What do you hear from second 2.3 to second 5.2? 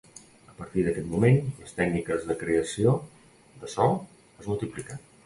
de creació de so es multipliquen.